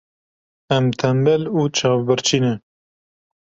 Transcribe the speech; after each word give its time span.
Em 0.77 0.85
tembel 1.01 1.43
û 1.57 1.59
çavbirçî 1.77 2.39
ne. 2.43 2.53